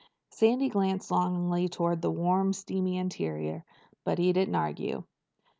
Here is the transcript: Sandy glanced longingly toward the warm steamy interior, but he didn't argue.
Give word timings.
Sandy 0.31 0.67
glanced 0.69 1.11
longingly 1.11 1.69
toward 1.69 2.01
the 2.01 2.09
warm 2.09 2.53
steamy 2.53 2.97
interior, 2.97 3.63
but 4.03 4.17
he 4.17 4.33
didn't 4.33 4.55
argue. 4.55 5.03